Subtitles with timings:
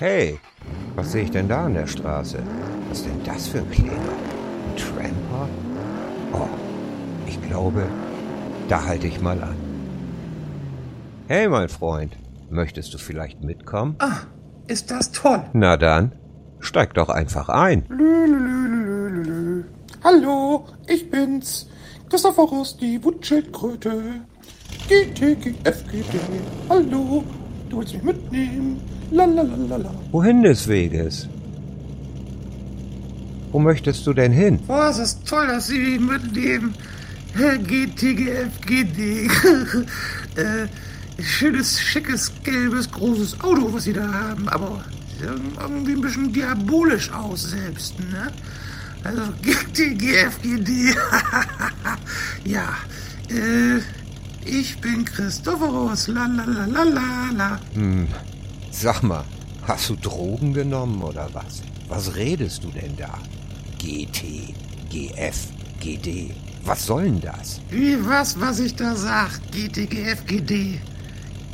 [0.00, 0.40] Hey,
[0.96, 2.38] was sehe ich denn da an der Straße?
[2.88, 4.14] Was ist denn das für ein Kleber?
[4.64, 5.46] Ein Tramper?
[6.32, 6.48] Oh,
[7.26, 7.86] ich glaube,
[8.70, 9.56] da halte ich mal an.
[11.28, 12.16] Hey, mein Freund,
[12.48, 13.96] möchtest du vielleicht mitkommen?
[13.98, 14.20] Ah,
[14.68, 15.42] ist das toll.
[15.52, 16.12] Na dann,
[16.60, 17.84] steig doch einfach ein.
[17.90, 19.64] Lülülülülülü.
[20.02, 21.68] Hallo, ich bin's.
[22.08, 24.22] Christophorus, die Wutschildkröte.
[24.88, 26.18] GTGFGD.
[26.70, 27.22] Hallo,
[27.70, 28.80] du willst mich mitnehmen?
[29.10, 29.94] Lalalala.
[30.10, 31.28] Wohin des Weges?
[33.52, 34.58] Wo möchtest du denn hin?
[34.66, 36.74] Boah, es ist toll, dass Sie mich mitnehmen.
[37.34, 39.26] GTGFGD.
[40.36, 44.84] äh, schönes, schickes, gelbes, großes Auto, was Sie da haben, aber
[45.20, 48.32] irgendwie ein bisschen diabolisch aus selbst, ne?
[49.04, 50.94] Also GTGFGD.
[52.44, 52.76] ja,
[53.28, 53.80] äh,
[54.44, 56.08] ich bin Christophorus.
[56.08, 57.60] La la la la la la.
[57.74, 58.08] Hm,
[58.70, 59.24] sag mal,
[59.66, 61.62] hast du Drogen genommen oder was?
[61.88, 63.18] Was redest du denn da?
[63.78, 64.54] GT,
[64.90, 65.48] GF,
[65.80, 66.30] GD.
[66.64, 67.60] Was soll denn das?
[67.70, 69.40] Wie was, was ich da sag?
[69.50, 70.78] GTGFGD.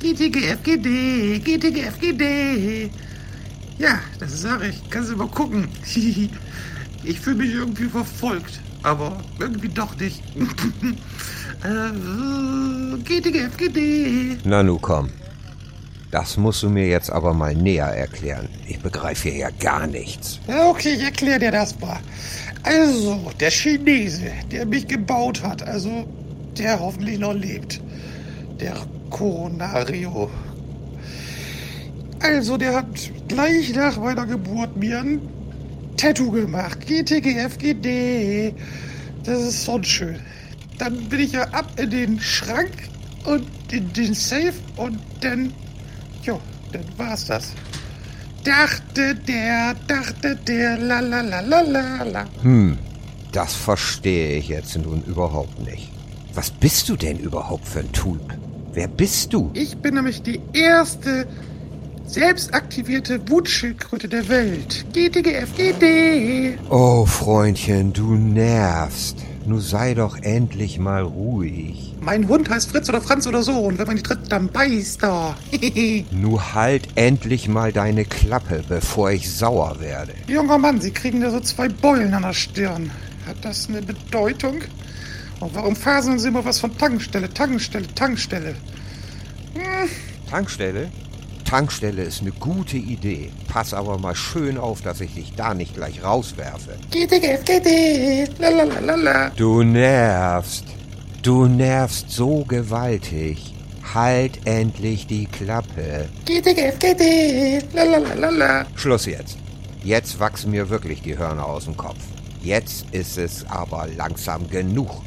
[0.00, 1.40] GTGFGD.
[1.40, 2.90] GTGFGD.
[3.78, 4.80] Ja, das sag ich.
[4.90, 5.68] Kannst du mal gucken.
[7.04, 8.60] ich fühle mich irgendwie verfolgt.
[8.84, 10.22] Aber irgendwie doch nicht.
[11.64, 11.90] äh,
[13.02, 14.38] GTGFGD.
[14.44, 15.10] Na nu komm.
[16.10, 18.48] Das musst du mir jetzt aber mal näher erklären.
[18.68, 20.38] Ich begreife hier ja gar nichts.
[20.46, 21.98] Ja, okay, ich erkläre dir das mal.
[22.62, 26.06] Also, der Chinese, der mich gebaut hat, also
[26.56, 27.80] der hoffentlich noch lebt.
[28.60, 28.76] Der
[29.10, 30.30] Coronario.
[32.20, 32.86] Also, der hat
[33.26, 35.20] gleich nach meiner Geburt mir ein
[35.96, 36.86] Tattoo gemacht.
[36.86, 38.54] GTGFGD.
[39.24, 40.18] Das ist so schön.
[40.78, 42.72] Dann bin ich ja ab in den Schrank
[43.24, 45.52] und in den Safe und dann,
[46.22, 46.40] jo,
[46.72, 47.52] dann war's das.
[48.44, 52.24] Dachte der, dachte der, la la la la la la.
[52.42, 52.76] Hm,
[53.32, 55.90] das verstehe ich jetzt nun überhaupt nicht.
[56.34, 58.36] Was bist du denn überhaupt für ein Tulp?
[58.72, 59.50] Wer bist du?
[59.54, 61.26] Ich bin nämlich die erste
[62.06, 64.84] selbstaktivierte Wutschildkröte der Welt.
[64.92, 66.58] GTGFGD.
[66.70, 69.18] Oh, Freundchen, du nervst.
[69.46, 71.94] Nu sei doch endlich mal ruhig.
[72.00, 75.02] Mein Hund heißt Fritz oder Franz oder so und wenn man nicht tritt, dann beißt
[75.04, 75.36] er.
[76.10, 80.12] Nu halt endlich mal deine Klappe, bevor ich sauer werde.
[80.28, 82.90] Junger Mann, Sie kriegen da so zwei Beulen an der Stirn.
[83.26, 84.62] Hat das eine Bedeutung?
[85.40, 88.54] Und warum faseln Sie immer was von Tankstelle, Tankstelle, Tankstelle?
[89.54, 89.88] Hm,
[90.30, 90.90] Tankstelle?
[91.44, 93.30] Tankstelle ist eine gute Idee.
[93.48, 96.76] Pass aber mal schön auf, dass ich dich da nicht gleich rauswerfe.
[99.36, 100.64] Du nervst.
[101.22, 103.54] Du nervst so gewaltig.
[103.94, 106.08] Halt endlich die Klappe.
[108.74, 109.38] Schluss jetzt.
[109.82, 111.98] Jetzt wachsen mir wirklich die Hörner aus dem Kopf.
[112.42, 115.02] Jetzt ist es aber langsam genug.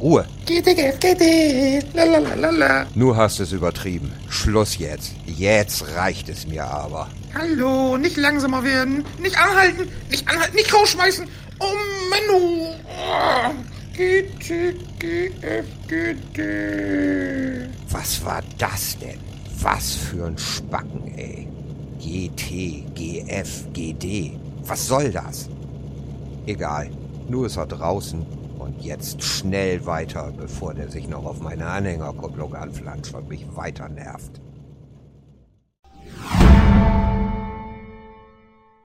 [0.00, 0.26] Ruhe.
[0.46, 1.94] GTGFGD.
[1.94, 2.86] Lalalala.
[2.94, 4.12] Nu hast es übertrieben.
[4.28, 5.12] Schluss jetzt.
[5.26, 7.08] Jetzt reicht es mir aber.
[7.34, 9.04] Hallo, nicht langsamer werden.
[9.18, 9.88] Nicht anhalten.
[10.10, 10.54] Nicht anhalten.
[10.54, 11.26] Nicht rausschmeißen.
[11.58, 11.64] Oh,
[12.10, 12.74] Menno.
[12.84, 13.54] Oh.
[13.96, 15.36] GTGFGD.
[17.90, 19.18] Was war das denn?
[19.60, 21.48] Was für ein Spacken, ey.
[21.98, 24.38] GT, GF, GD.
[24.66, 25.48] Was soll das?
[26.44, 26.90] Egal.
[27.28, 28.24] Nur ist er draußen
[28.66, 33.88] und jetzt schnell weiter, bevor der sich noch auf meine Anhängerkupplung anflanscht und mich weiter
[33.88, 34.40] nervt.